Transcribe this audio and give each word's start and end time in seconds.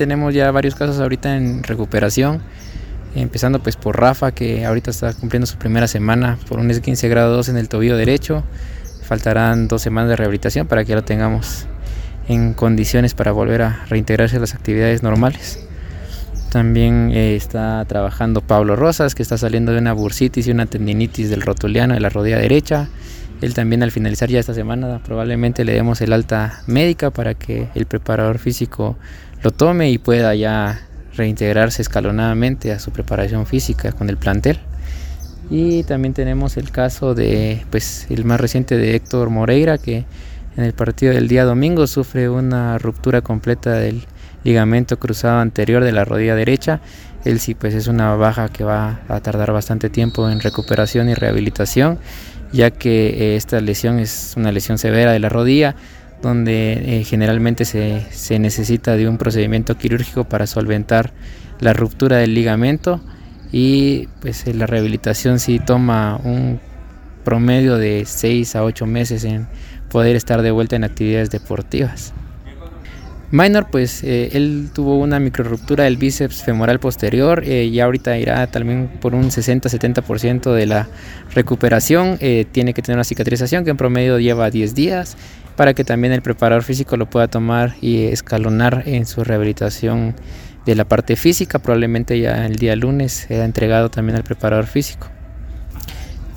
Tenemos 0.00 0.32
ya 0.32 0.48
varios 0.52 0.76
casos 0.76 1.00
ahorita 1.00 1.36
en 1.36 1.64
recuperación, 1.64 2.40
empezando 3.16 3.60
pues 3.60 3.74
por 3.74 3.98
Rafa 3.98 4.30
que 4.30 4.64
ahorita 4.64 4.92
está 4.92 5.12
cumpliendo 5.12 5.44
su 5.44 5.58
primera 5.58 5.88
semana 5.88 6.38
por 6.48 6.60
un 6.60 6.70
S15 6.70 7.08
grado 7.08 7.34
2 7.34 7.48
en 7.48 7.56
el 7.56 7.68
tobillo 7.68 7.96
derecho. 7.96 8.44
Faltarán 9.02 9.66
dos 9.66 9.82
semanas 9.82 10.10
de 10.10 10.14
rehabilitación 10.14 10.68
para 10.68 10.84
que 10.84 10.90
ya 10.90 10.94
lo 10.94 11.02
tengamos 11.02 11.66
en 12.28 12.54
condiciones 12.54 13.14
para 13.14 13.32
volver 13.32 13.62
a 13.62 13.86
reintegrarse 13.88 14.36
a 14.36 14.38
las 14.38 14.54
actividades 14.54 15.02
normales. 15.02 15.66
También 16.52 17.10
eh, 17.12 17.34
está 17.34 17.84
trabajando 17.88 18.40
Pablo 18.40 18.76
Rosas, 18.76 19.16
que 19.16 19.24
está 19.24 19.36
saliendo 19.36 19.72
de 19.72 19.78
una 19.78 19.94
bursitis 19.94 20.46
y 20.46 20.52
una 20.52 20.66
tendinitis 20.66 21.28
del 21.28 21.42
rotuliano 21.42 21.94
de 21.94 22.00
la 22.00 22.08
rodilla 22.08 22.38
derecha. 22.38 22.88
Él 23.40 23.54
también 23.54 23.82
al 23.82 23.90
finalizar 23.92 24.28
ya 24.28 24.40
esta 24.40 24.54
semana 24.54 25.00
probablemente 25.04 25.64
le 25.64 25.74
demos 25.74 26.00
el 26.00 26.12
alta 26.12 26.62
médica 26.66 27.10
para 27.10 27.34
que 27.34 27.68
el 27.74 27.86
preparador 27.86 28.38
físico 28.38 28.96
lo 29.42 29.52
tome 29.52 29.90
y 29.90 29.98
pueda 29.98 30.34
ya 30.34 30.80
reintegrarse 31.16 31.82
escalonadamente 31.82 32.72
a 32.72 32.78
su 32.78 32.90
preparación 32.90 33.46
física 33.46 33.92
con 33.92 34.08
el 34.08 34.16
plantel. 34.16 34.58
Y 35.50 35.82
también 35.84 36.14
tenemos 36.14 36.56
el 36.56 36.70
caso 36.70 37.14
de, 37.14 37.64
pues, 37.70 38.06
el 38.10 38.24
más 38.24 38.40
reciente 38.40 38.76
de 38.76 38.94
Héctor 38.94 39.30
Moreira, 39.30 39.78
que 39.78 40.04
en 40.56 40.64
el 40.64 40.72
partido 40.74 41.14
del 41.14 41.28
día 41.28 41.44
domingo 41.44 41.86
sufre 41.86 42.28
una 42.28 42.76
ruptura 42.78 43.22
completa 43.22 43.72
del 43.72 44.04
ligamento 44.48 44.98
cruzado 44.98 45.40
anterior 45.40 45.84
de 45.84 45.92
la 45.92 46.04
rodilla 46.04 46.34
derecha. 46.34 46.80
Él 47.24 47.38
sí, 47.38 47.54
pues 47.54 47.74
es 47.74 47.86
una 47.86 48.14
baja 48.14 48.48
que 48.48 48.64
va 48.64 49.00
a 49.08 49.20
tardar 49.20 49.52
bastante 49.52 49.90
tiempo 49.90 50.30
en 50.30 50.40
recuperación 50.40 51.10
y 51.10 51.14
rehabilitación, 51.14 51.98
ya 52.52 52.70
que 52.70 53.08
eh, 53.08 53.36
esta 53.36 53.60
lesión 53.60 53.98
es 53.98 54.34
una 54.36 54.50
lesión 54.50 54.78
severa 54.78 55.12
de 55.12 55.18
la 55.18 55.28
rodilla 55.28 55.76
donde 56.22 56.72
eh, 56.72 57.04
generalmente 57.04 57.64
se, 57.64 58.04
se, 58.10 58.38
necesita 58.38 58.96
de 58.96 59.06
un 59.08 59.18
procedimiento 59.18 59.76
quirúrgico 59.76 60.24
para 60.24 60.46
solventar 60.46 61.12
la 61.60 61.74
ruptura 61.74 62.16
del 62.16 62.34
ligamento 62.34 63.00
y 63.52 64.08
pues 64.20 64.44
la 64.52 64.66
rehabilitación 64.66 65.38
sí 65.38 65.60
toma 65.60 66.20
un 66.24 66.58
promedio 67.22 67.76
de 67.76 68.04
6 68.04 68.56
a 68.56 68.64
8 68.64 68.86
meses 68.86 69.24
en 69.24 69.46
poder 69.90 70.16
estar 70.16 70.42
de 70.42 70.50
vuelta 70.50 70.74
en 70.74 70.84
actividades 70.84 71.30
deportivas. 71.30 72.14
Minor, 73.30 73.66
pues 73.70 74.02
eh, 74.04 74.30
él 74.32 74.70
tuvo 74.72 74.96
una 74.98 75.20
micro 75.20 75.44
ruptura 75.44 75.84
del 75.84 75.98
bíceps 75.98 76.42
femoral 76.42 76.80
posterior 76.80 77.42
eh, 77.44 77.64
y 77.64 77.78
ahorita 77.78 78.16
irá 78.16 78.46
también 78.46 78.88
por 79.02 79.14
un 79.14 79.24
60-70% 79.30 80.50
de 80.54 80.64
la 80.64 80.88
recuperación. 81.34 82.16
Eh, 82.20 82.46
tiene 82.50 82.72
que 82.72 82.80
tener 82.80 82.96
una 82.96 83.04
cicatrización 83.04 83.64
que 83.64 83.70
en 83.70 83.76
promedio 83.76 84.18
lleva 84.18 84.50
10 84.50 84.74
días 84.74 85.18
para 85.56 85.74
que 85.74 85.84
también 85.84 86.14
el 86.14 86.22
preparador 86.22 86.62
físico 86.62 86.96
lo 86.96 87.10
pueda 87.10 87.28
tomar 87.28 87.74
y 87.82 88.04
escalonar 88.04 88.84
en 88.86 89.04
su 89.04 89.22
rehabilitación 89.24 90.14
de 90.64 90.74
la 90.74 90.86
parte 90.86 91.14
física. 91.14 91.58
Probablemente 91.58 92.18
ya 92.18 92.46
el 92.46 92.56
día 92.56 92.76
lunes 92.76 93.26
sea 93.28 93.44
entregado 93.44 93.90
también 93.90 94.16
al 94.16 94.24
preparador 94.24 94.66
físico. 94.66 95.17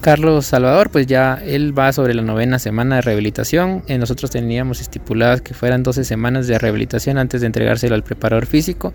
Carlos 0.02 0.48
Salvador, 0.48 0.90
pues 0.90 1.06
ya 1.06 1.40
él 1.46 1.78
va 1.78 1.94
sobre 1.94 2.16
la 2.16 2.24
novena 2.24 2.58
semana 2.58 2.96
de 2.96 3.02
rehabilitación. 3.04 3.84
Eh, 3.88 4.00
nosotros 4.00 4.32
teníamos 4.32 4.82
estipuladas 4.82 5.42
que 5.42 5.54
fueran 5.54 5.84
12 5.84 6.04
semanas 6.06 6.48
de 6.48 6.58
rehabilitación 6.58 7.20
antes 7.20 7.42
de 7.42 7.48
entregárselo 7.48 7.94
al 7.94 8.04
preparador 8.04 8.48
físico. 8.48 8.94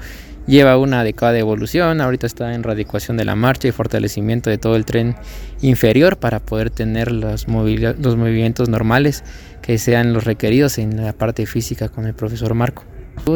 Lleva 0.48 0.76
una 0.76 1.02
adecuada 1.02 1.38
evolución, 1.38 2.00
ahorita 2.00 2.26
está 2.26 2.54
en 2.54 2.64
radicación 2.64 3.16
de 3.16 3.24
la 3.24 3.36
marcha 3.36 3.68
y 3.68 3.70
fortalecimiento 3.70 4.50
de 4.50 4.58
todo 4.58 4.74
el 4.74 4.84
tren 4.84 5.14
inferior 5.62 6.16
para 6.16 6.40
poder 6.40 6.70
tener 6.70 7.12
los, 7.12 7.46
los 7.46 8.16
movimientos 8.16 8.68
normales 8.68 9.22
que 9.62 9.78
sean 9.78 10.12
los 10.12 10.24
requeridos 10.24 10.78
en 10.78 11.04
la 11.04 11.12
parte 11.12 11.46
física 11.46 11.88
con 11.88 12.06
el 12.06 12.14
profesor 12.14 12.54
Marco 12.54 12.82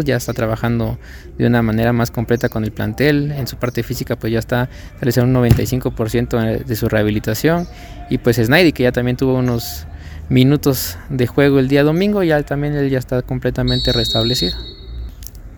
ya 0.05 0.17
está 0.17 0.33
trabajando 0.33 0.99
de 1.39 1.47
una 1.47 1.63
manera 1.63 1.93
más 1.93 2.11
completa 2.11 2.49
con 2.49 2.65
el 2.65 2.73
plantel, 2.73 3.33
en 3.33 3.47
su 3.47 3.57
parte 3.57 3.83
física 3.83 4.17
pues 4.17 4.33
ya 4.33 4.39
está 4.39 4.69
realizando 5.01 5.41
un 5.41 5.47
95% 5.47 6.65
de 6.65 6.77
su 6.77 6.89
rehabilitación 6.89 7.67
y 8.09 8.19
pues 8.19 8.37
Snidey 8.37 8.73
que 8.73 8.85
ya 8.85 8.93
también 8.93 9.17
tuvo 9.17 9.35
unos 9.35 9.87
minutos 10.29 10.97
de 11.09 11.27
juego 11.27 11.59
el 11.59 11.69
día 11.69 11.83
domingo, 11.83 12.23
ya 12.23 12.43
también 12.43 12.75
él 12.75 12.89
ya 12.89 12.99
está 12.99 13.23
completamente 13.23 13.93
restablecido. 13.93 14.57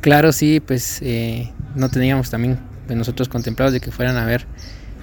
Claro, 0.00 0.32
sí, 0.32 0.60
pues 0.60 0.98
eh, 1.02 1.52
no 1.76 1.88
teníamos 1.88 2.30
también 2.30 2.58
pues, 2.86 2.98
nosotros 2.98 3.28
contemplados 3.28 3.72
de 3.72 3.80
que 3.80 3.92
fueran 3.92 4.16
a 4.16 4.24
ver 4.24 4.46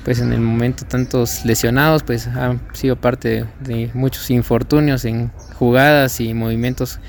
pues 0.03 0.19
en 0.21 0.33
el 0.33 0.41
momento 0.41 0.85
tantos 0.85 1.45
lesionados, 1.45 2.03
pues 2.03 2.27
han 2.27 2.61
sido 2.73 2.95
parte 2.95 3.45
de 3.59 3.91
muchos 3.93 4.29
infortunios 4.31 5.05
en 5.05 5.29
jugadas 5.55 6.19
y 6.19 6.33
movimientos 6.33 6.99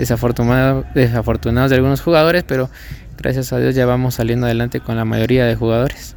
desafortunados 0.00 1.70
de 1.70 1.76
algunos 1.76 2.00
jugadores, 2.00 2.44
pero 2.44 2.70
gracias 3.16 3.52
a 3.52 3.58
Dios 3.58 3.74
ya 3.74 3.86
vamos 3.86 4.14
saliendo 4.14 4.46
adelante 4.46 4.80
con 4.80 4.96
la 4.96 5.04
mayoría 5.04 5.44
de 5.44 5.54
jugadores. 5.54 6.16